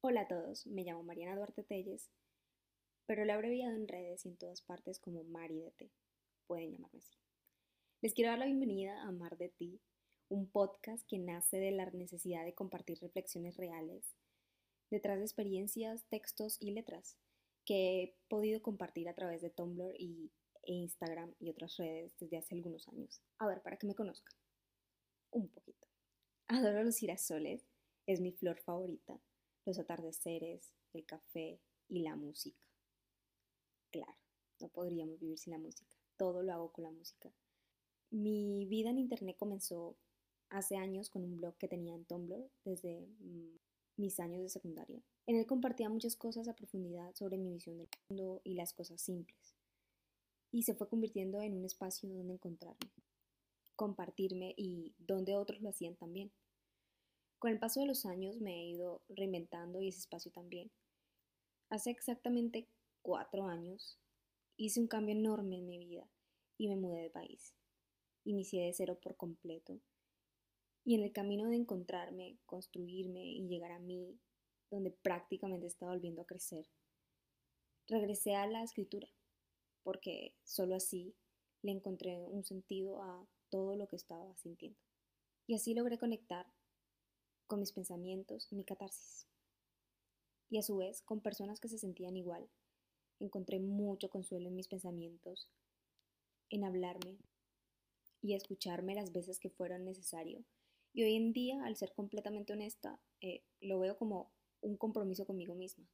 Hola 0.00 0.20
a 0.20 0.28
todos, 0.28 0.64
me 0.68 0.84
llamo 0.84 1.02
Mariana 1.02 1.34
Duarte 1.34 1.64
Telles, 1.64 2.08
pero 3.06 3.24
la 3.24 3.32
he 3.32 3.34
abreviado 3.34 3.74
en 3.74 3.88
redes 3.88 4.24
y 4.24 4.28
en 4.28 4.36
todas 4.36 4.62
partes 4.62 5.00
como 5.00 5.24
Mari 5.24 5.58
de 5.58 5.72
T. 5.72 5.90
Pueden 6.46 6.70
llamarme 6.70 7.00
así. 7.00 7.18
Les 8.00 8.14
quiero 8.14 8.30
dar 8.30 8.38
la 8.38 8.44
bienvenida 8.44 9.02
a 9.02 9.10
Mar 9.10 9.36
de 9.38 9.48
Ti, 9.48 9.80
un 10.28 10.48
podcast 10.48 11.04
que 11.08 11.18
nace 11.18 11.58
de 11.58 11.72
la 11.72 11.90
necesidad 11.90 12.44
de 12.44 12.54
compartir 12.54 13.00
reflexiones 13.00 13.56
reales 13.56 14.14
detrás 14.88 15.18
de 15.18 15.24
experiencias, 15.24 16.04
textos 16.08 16.58
y 16.60 16.70
letras 16.70 17.18
que 17.66 18.02
he 18.02 18.16
podido 18.28 18.62
compartir 18.62 19.08
a 19.08 19.16
través 19.16 19.42
de 19.42 19.50
Tumblr 19.50 19.96
y, 19.98 20.30
e 20.62 20.74
Instagram 20.74 21.34
y 21.40 21.50
otras 21.50 21.76
redes 21.76 22.16
desde 22.20 22.36
hace 22.36 22.54
algunos 22.54 22.86
años. 22.86 23.20
A 23.38 23.48
ver, 23.48 23.62
para 23.62 23.76
que 23.76 23.88
me 23.88 23.96
conozcan. 23.96 24.36
Un 25.32 25.48
poquito. 25.48 25.88
Adoro 26.46 26.84
los 26.84 26.98
girasoles, 26.98 27.66
es 28.06 28.20
mi 28.20 28.30
flor 28.30 28.60
favorita 28.60 29.20
los 29.68 29.78
atardeceres, 29.78 30.72
el 30.94 31.04
café 31.04 31.60
y 31.88 32.00
la 32.00 32.16
música. 32.16 32.58
Claro, 33.90 34.16
no 34.60 34.68
podríamos 34.68 35.20
vivir 35.20 35.38
sin 35.38 35.52
la 35.52 35.58
música. 35.58 35.94
Todo 36.16 36.42
lo 36.42 36.52
hago 36.54 36.72
con 36.72 36.84
la 36.84 36.90
música. 36.90 37.30
Mi 38.10 38.64
vida 38.64 38.88
en 38.88 38.98
Internet 38.98 39.36
comenzó 39.36 39.98
hace 40.48 40.76
años 40.76 41.10
con 41.10 41.22
un 41.22 41.36
blog 41.36 41.56
que 41.58 41.68
tenía 41.68 41.94
en 41.94 42.06
Tumblr 42.06 42.50
desde 42.64 43.06
mm, 43.20 43.58
mis 43.98 44.18
años 44.20 44.40
de 44.40 44.48
secundaria. 44.48 45.02
En 45.26 45.36
él 45.36 45.44
compartía 45.44 45.90
muchas 45.90 46.16
cosas 46.16 46.48
a 46.48 46.56
profundidad 46.56 47.14
sobre 47.14 47.36
mi 47.36 47.52
visión 47.52 47.76
del 47.76 47.88
mundo 48.08 48.40
y 48.44 48.54
las 48.54 48.72
cosas 48.72 49.02
simples. 49.02 49.54
Y 50.50 50.62
se 50.62 50.74
fue 50.74 50.88
convirtiendo 50.88 51.42
en 51.42 51.54
un 51.54 51.66
espacio 51.66 52.08
donde 52.08 52.32
encontrarme, 52.32 52.90
compartirme 53.76 54.54
y 54.56 54.94
donde 54.98 55.36
otros 55.36 55.60
lo 55.60 55.68
hacían 55.68 55.96
también. 55.96 56.32
Con 57.38 57.52
el 57.52 57.58
paso 57.58 57.80
de 57.80 57.86
los 57.86 58.04
años 58.04 58.40
me 58.40 58.54
he 58.54 58.66
ido 58.70 59.02
reinventando 59.08 59.80
y 59.80 59.88
ese 59.88 60.00
espacio 60.00 60.32
también. 60.32 60.70
Hace 61.70 61.90
exactamente 61.90 62.68
cuatro 63.02 63.46
años 63.46 63.98
hice 64.56 64.80
un 64.80 64.88
cambio 64.88 65.14
enorme 65.14 65.58
en 65.58 65.66
mi 65.66 65.78
vida 65.78 66.10
y 66.56 66.68
me 66.68 66.76
mudé 66.76 67.02
de 67.02 67.10
país. 67.10 67.54
Inicié 68.24 68.64
de 68.64 68.72
cero 68.72 68.98
por 69.00 69.16
completo 69.16 69.80
y 70.84 70.94
en 70.94 71.02
el 71.02 71.12
camino 71.12 71.48
de 71.48 71.56
encontrarme, 71.56 72.38
construirme 72.46 73.24
y 73.24 73.46
llegar 73.46 73.72
a 73.72 73.78
mí, 73.78 74.18
donde 74.70 74.90
prácticamente 74.90 75.66
estaba 75.66 75.92
volviendo 75.92 76.22
a 76.22 76.26
crecer, 76.26 76.66
regresé 77.86 78.34
a 78.34 78.46
la 78.46 78.62
escritura, 78.62 79.08
porque 79.82 80.34
solo 80.44 80.74
así 80.74 81.14
le 81.62 81.72
encontré 81.72 82.18
un 82.18 82.42
sentido 82.42 83.02
a 83.02 83.28
todo 83.50 83.76
lo 83.76 83.86
que 83.86 83.96
estaba 83.96 84.34
sintiendo. 84.36 84.78
Y 85.46 85.54
así 85.54 85.74
logré 85.74 85.98
conectar 85.98 86.46
con 87.48 87.58
mis 87.58 87.72
pensamientos 87.72 88.52
mi 88.52 88.62
catarsis. 88.62 89.26
Y 90.50 90.58
a 90.58 90.62
su 90.62 90.76
vez, 90.76 91.02
con 91.02 91.20
personas 91.20 91.58
que 91.58 91.68
se 91.68 91.78
sentían 91.78 92.16
igual, 92.16 92.48
encontré 93.18 93.58
mucho 93.58 94.08
consuelo 94.08 94.48
en 94.48 94.54
mis 94.54 94.68
pensamientos, 94.68 95.50
en 96.50 96.64
hablarme 96.64 97.18
y 98.22 98.34
escucharme 98.34 98.94
las 98.94 99.12
veces 99.12 99.40
que 99.40 99.50
fueran 99.50 99.84
necesario. 99.84 100.44
Y 100.92 101.02
hoy 101.02 101.16
en 101.16 101.32
día, 101.32 101.64
al 101.64 101.76
ser 101.76 101.92
completamente 101.92 102.52
honesta, 102.52 103.00
eh, 103.20 103.42
lo 103.60 103.78
veo 103.78 103.96
como 103.96 104.30
un 104.60 104.76
compromiso 104.76 105.26
conmigo 105.26 105.54
misma, 105.54 105.86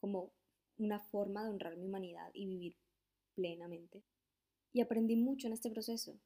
como 0.00 0.32
una 0.76 1.00
forma 1.00 1.44
de 1.44 1.50
honrar 1.50 1.76
mi 1.76 1.86
humanidad 1.86 2.30
y 2.34 2.46
vivir 2.46 2.76
plenamente. 3.34 4.02
Y 4.72 4.80
aprendí 4.80 5.16
mucho 5.16 5.46
en 5.46 5.54
este 5.54 5.70
proceso, 5.70 6.18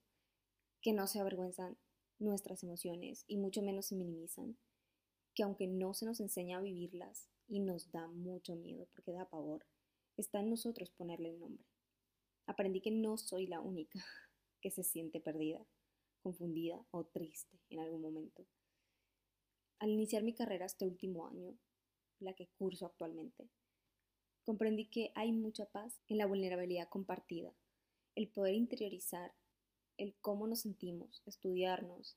que 0.80 0.92
no 0.92 1.06
se 1.06 1.20
avergüenzan 1.20 1.78
nuestras 2.22 2.62
emociones 2.62 3.24
y 3.26 3.36
mucho 3.36 3.62
menos 3.62 3.86
se 3.86 3.96
minimizan, 3.96 4.56
que 5.34 5.42
aunque 5.42 5.66
no 5.66 5.94
se 5.94 6.06
nos 6.06 6.20
enseña 6.20 6.58
a 6.58 6.62
vivirlas 6.62 7.28
y 7.48 7.60
nos 7.60 7.90
da 7.90 8.06
mucho 8.08 8.54
miedo 8.56 8.86
porque 8.92 9.12
da 9.12 9.28
pavor, 9.28 9.66
está 10.16 10.40
en 10.40 10.50
nosotros 10.50 10.90
ponerle 10.90 11.30
el 11.30 11.38
nombre. 11.38 11.64
Aprendí 12.46 12.80
que 12.80 12.90
no 12.90 13.18
soy 13.18 13.46
la 13.46 13.60
única 13.60 13.98
que 14.60 14.70
se 14.70 14.82
siente 14.82 15.20
perdida, 15.20 15.64
confundida 16.20 16.84
o 16.90 17.04
triste 17.04 17.60
en 17.70 17.80
algún 17.80 18.02
momento. 18.02 18.46
Al 19.78 19.90
iniciar 19.90 20.22
mi 20.22 20.34
carrera 20.34 20.66
este 20.66 20.86
último 20.86 21.26
año, 21.26 21.58
la 22.20 22.34
que 22.34 22.48
curso 22.58 22.86
actualmente, 22.86 23.48
comprendí 24.44 24.86
que 24.88 25.12
hay 25.14 25.32
mucha 25.32 25.66
paz 25.66 26.00
en 26.06 26.18
la 26.18 26.26
vulnerabilidad 26.26 26.88
compartida, 26.88 27.52
el 28.14 28.28
poder 28.28 28.54
interiorizar 28.54 29.34
el 30.02 30.16
cómo 30.20 30.48
nos 30.48 30.62
sentimos, 30.62 31.22
estudiarnos 31.26 32.16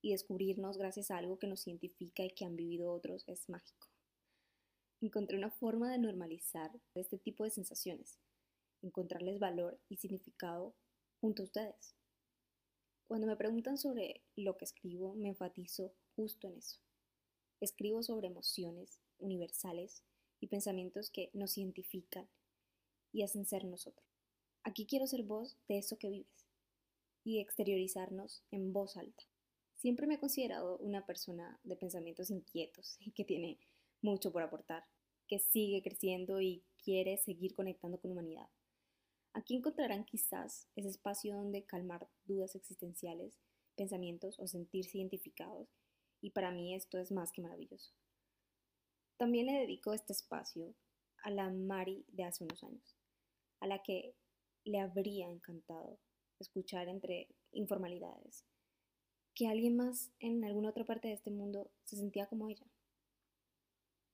y 0.00 0.12
descubrirnos 0.12 0.78
gracias 0.78 1.10
a 1.10 1.18
algo 1.18 1.38
que 1.38 1.46
nos 1.46 1.66
identifica 1.66 2.24
y 2.24 2.30
que 2.30 2.46
han 2.46 2.56
vivido 2.56 2.90
otros 2.90 3.24
es 3.28 3.50
mágico. 3.50 3.88
Encontré 5.02 5.36
una 5.36 5.50
forma 5.50 5.92
de 5.92 5.98
normalizar 5.98 6.70
este 6.94 7.18
tipo 7.18 7.44
de 7.44 7.50
sensaciones, 7.50 8.18
encontrarles 8.80 9.38
valor 9.38 9.78
y 9.90 9.98
significado 9.98 10.74
junto 11.20 11.42
a 11.42 11.44
ustedes. 11.44 11.94
Cuando 13.06 13.26
me 13.26 13.36
preguntan 13.36 13.76
sobre 13.76 14.22
lo 14.34 14.56
que 14.56 14.64
escribo, 14.64 15.14
me 15.14 15.28
enfatizo 15.28 15.92
justo 16.14 16.48
en 16.48 16.56
eso. 16.56 16.80
Escribo 17.60 18.02
sobre 18.02 18.28
emociones 18.28 18.98
universales 19.18 20.02
y 20.40 20.46
pensamientos 20.46 21.10
que 21.10 21.28
nos 21.34 21.58
identifican 21.58 22.30
y 23.12 23.24
hacen 23.24 23.44
ser 23.44 23.66
nosotros. 23.66 24.06
Aquí 24.62 24.86
quiero 24.86 25.06
ser 25.06 25.22
voz 25.22 25.58
de 25.68 25.78
eso 25.78 25.98
que 25.98 26.08
vives 26.08 26.45
y 27.26 27.40
exteriorizarnos 27.40 28.44
en 28.52 28.72
voz 28.72 28.96
alta. 28.96 29.24
Siempre 29.74 30.06
me 30.06 30.14
he 30.14 30.20
considerado 30.20 30.78
una 30.78 31.04
persona 31.04 31.58
de 31.64 31.74
pensamientos 31.74 32.30
inquietos 32.30 32.96
y 33.00 33.10
que 33.10 33.24
tiene 33.24 33.58
mucho 34.00 34.30
por 34.30 34.44
aportar, 34.44 34.84
que 35.26 35.40
sigue 35.40 35.82
creciendo 35.82 36.40
y 36.40 36.62
quiere 36.84 37.16
seguir 37.16 37.52
conectando 37.56 37.98
con 37.98 38.12
humanidad. 38.12 38.48
Aquí 39.32 39.56
encontrarán 39.56 40.04
quizás 40.04 40.68
ese 40.76 40.88
espacio 40.88 41.34
donde 41.34 41.64
calmar 41.64 42.08
dudas 42.26 42.54
existenciales, 42.54 43.40
pensamientos 43.74 44.38
o 44.38 44.46
sentirse 44.46 44.98
identificados, 44.98 45.68
y 46.20 46.30
para 46.30 46.52
mí 46.52 46.76
esto 46.76 46.96
es 46.96 47.10
más 47.10 47.32
que 47.32 47.42
maravilloso. 47.42 47.92
También 49.16 49.46
le 49.46 49.58
dedico 49.58 49.92
este 49.92 50.12
espacio 50.12 50.76
a 51.24 51.30
la 51.30 51.50
Mari 51.50 52.04
de 52.06 52.22
hace 52.22 52.44
unos 52.44 52.62
años, 52.62 52.96
a 53.58 53.66
la 53.66 53.82
que 53.82 54.14
le 54.62 54.78
habría 54.78 55.28
encantado 55.28 55.98
escuchar 56.42 56.88
entre 56.88 57.28
informalidades, 57.52 58.44
que 59.34 59.48
alguien 59.48 59.76
más 59.76 60.10
en 60.18 60.44
alguna 60.44 60.70
otra 60.70 60.84
parte 60.84 61.08
de 61.08 61.14
este 61.14 61.30
mundo 61.30 61.70
se 61.84 61.96
sentía 61.96 62.26
como 62.26 62.48
ella 62.48 62.66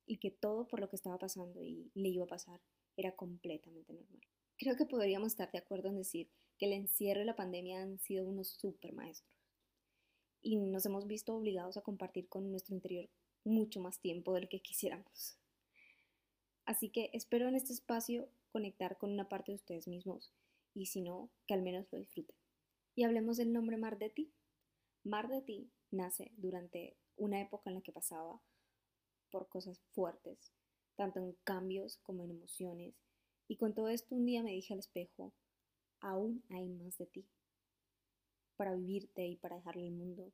y 0.06 0.19
que 0.19 0.31
todo 0.31 0.66
por 0.66 0.81
lo 0.81 0.88
que 0.88 0.97
estaba 0.97 1.19
pasando 1.19 1.62
y 1.62 1.91
le 1.94 2.09
iba 2.09 2.25
a 2.25 2.28
pasar 2.28 2.61
era 2.97 3.12
completamente 3.12 3.93
normal. 3.93 4.21
Creo 4.59 4.77
que 4.77 4.87
podríamos 4.87 5.28
estar 5.28 5.50
de 5.50 5.59
acuerdo 5.59 5.88
en 5.88 5.97
decir 5.97 6.28
que 6.59 6.66
el 6.66 6.72
encierro 6.72 7.22
y 7.22 7.25
la 7.25 7.37
pandemia 7.37 7.81
han 7.81 7.99
sido 7.99 8.28
unos 8.28 8.49
super 8.49 8.93
maestros 8.93 9.32
y 10.43 10.56
nos 10.56 10.84
hemos 10.87 11.06
visto 11.06 11.34
obligados 11.34 11.77
a 11.77 11.82
compartir 11.82 12.28
con 12.28 12.50
nuestro 12.50 12.75
interior 12.75 13.09
mucho 13.44 13.81
más 13.81 14.00
tiempo 14.00 14.34
del 14.34 14.49
que 14.49 14.61
quisiéramos. 14.61 15.37
Así 16.65 16.91
que 16.91 17.11
espero 17.12 17.49
en 17.49 17.55
este 17.55 17.72
espacio 17.72 18.28
conectar 18.50 18.99
con 18.99 19.11
una 19.11 19.28
parte 19.28 19.53
de 19.53 19.56
ustedes 19.56 19.88
mismos 19.88 20.32
y 20.75 20.87
si 20.87 21.00
no, 21.00 21.31
que 21.47 21.55
al 21.55 21.62
menos 21.62 21.87
lo 21.93 21.99
disfruten. 21.99 22.37
Y 22.94 23.05
hablemos 23.05 23.37
del 23.37 23.53
nombre 23.53 23.77
Mar 23.77 23.99
de 23.99 24.10
Ti. 24.10 24.33
Mar 25.05 25.28
de 25.28 25.43
Ti 25.43 25.71
nace 25.91 26.33
durante 26.37 26.97
una 27.16 27.41
época 27.41 27.71
en 27.71 27.77
la 27.77 27.83
que 27.83 27.93
pasaba 27.93 28.41
por 29.31 29.49
cosas 29.49 29.81
fuertes, 29.93 30.53
tanto 30.97 31.21
en 31.21 31.32
cambios 31.44 31.99
como 31.99 32.25
en 32.25 32.31
emociones, 32.31 32.94
y 33.49 33.56
con 33.56 33.75
todo 33.75 33.88
esto 33.88 34.15
un 34.15 34.27
día 34.27 34.43
me 34.43 34.53
dije 34.53 34.72
al 34.72 34.78
espejo, 34.78 35.32
aún 36.00 36.44
hay 36.50 36.69
más 36.69 36.97
de 36.99 37.06
ti, 37.06 37.27
para 38.56 38.75
vivirte 38.75 39.27
y 39.27 39.37
para 39.37 39.56
dejarle 39.56 39.87
el 39.87 39.93
mundo. 39.93 40.32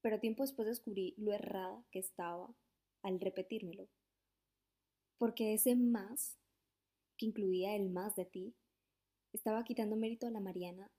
Pero 0.00 0.20
tiempo 0.20 0.42
después 0.42 0.68
descubrí 0.68 1.14
lo 1.16 1.32
errada 1.32 1.84
que 1.90 1.98
estaba 1.98 2.54
al 3.02 3.20
repetírmelo, 3.20 3.88
porque 5.18 5.54
ese 5.54 5.76
más 5.76 6.38
que 7.16 7.26
incluía 7.26 7.76
el 7.76 7.90
más 7.90 8.16
de 8.16 8.24
ti, 8.24 8.54
estaba 9.32 9.64
quitando 9.64 9.96
mérito 9.96 10.26
a 10.26 10.30
la 10.30 10.40
Mariana 10.40 10.90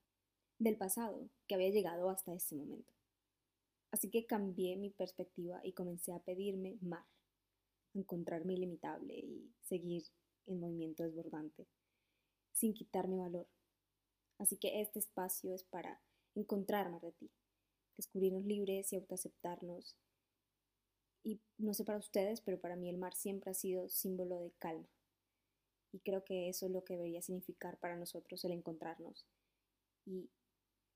del 0.60 0.78
pasado 0.78 1.30
que 1.48 1.56
había 1.56 1.70
llegado 1.70 2.10
hasta 2.10 2.34
ese 2.34 2.56
momento. 2.56 2.94
Así 3.92 4.10
que 4.10 4.26
cambié 4.26 4.76
mi 4.76 4.90
perspectiva 4.90 5.62
y 5.64 5.74
comencé 5.74 6.14
a 6.14 6.20
pedirme 6.20 6.78
mar, 6.82 7.06
encontrarme 7.94 8.54
ilimitable 8.54 9.18
y 9.18 9.54
seguir 9.62 10.04
en 10.48 10.60
movimiento 10.60 11.04
desbordante, 11.04 11.68
sin 12.52 12.74
quitarme 12.74 13.18
valor. 13.18 13.48
Así 14.38 14.58
que 14.58 14.82
este 14.82 15.00
espacio 15.00 15.54
es 15.54 15.64
para 15.64 16.02
encontrar 16.36 16.92
más 16.92 17.02
de 17.02 17.14
ti, 17.14 17.32
descubrirnos 17.96 18.44
libres 18.46 18.92
y 18.92 18.98
autoaceptarnos. 18.98 19.96
Y 21.24 21.40
no 21.58 21.74
sé 21.74 21.86
para 21.86 21.98
ustedes, 21.98 22.42
pero 22.42 22.60
para 22.60 22.76
mí 22.76 22.90
el 22.90 22.98
mar 22.98 23.16
siempre 23.16 23.52
ha 23.52 23.54
sido 23.54 23.88
símbolo 23.88 24.40
de 24.42 24.52
calma, 24.60 24.90
y 25.96 26.00
creo 26.00 26.26
que 26.26 26.50
eso 26.50 26.66
es 26.66 26.74
lo 26.74 26.84
que 26.84 26.96
debería 26.96 27.22
significar 27.22 27.78
para 27.80 27.96
nosotros 27.96 28.44
el 28.44 28.52
encontrarnos 28.52 29.26
y 30.06 30.30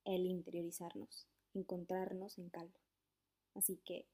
el 0.04 0.26
interiorizarnos, 0.26 1.26
encontrarnos 1.54 2.38
en 2.38 2.50
calma. 2.50 2.82
Así 3.56 3.78
que 3.86 4.10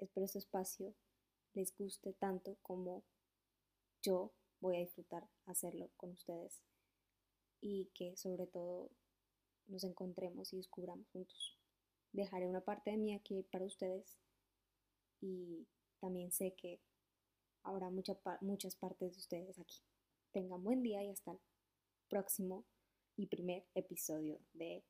espero 0.00 0.26
este 0.26 0.40
espacio 0.40 0.92
les 1.54 1.72
guste 1.76 2.14
tanto 2.14 2.56
como 2.62 3.04
yo 4.02 4.32
voy 4.58 4.74
a 4.74 4.80
disfrutar 4.80 5.28
hacerlo 5.46 5.88
con 5.96 6.10
ustedes 6.10 6.64
y 7.60 7.92
que 7.94 8.16
sobre 8.16 8.48
todo 8.48 8.90
nos 9.68 9.84
encontremos 9.84 10.52
y 10.52 10.56
descubramos 10.56 11.08
juntos. 11.10 11.56
Dejaré 12.10 12.48
una 12.48 12.62
parte 12.62 12.90
de 12.90 12.96
mí 12.96 13.14
aquí 13.14 13.44
para 13.52 13.66
ustedes 13.66 14.18
y 15.20 15.68
también 16.00 16.32
sé 16.32 16.56
que 16.56 16.80
habrá 17.62 17.88
muchas 17.88 18.74
partes 18.74 19.12
de 19.12 19.18
ustedes 19.18 19.60
aquí. 19.60 19.80
Tengan 20.32 20.64
buen 20.64 20.82
día 20.82 21.04
y 21.04 21.10
hasta 21.10 21.32
el 21.32 21.40
próximo 22.08 22.64
y 23.16 23.26
primer 23.26 23.66
episodio 23.74 24.40
de 24.54 24.82